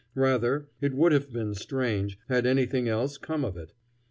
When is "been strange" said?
1.31-2.17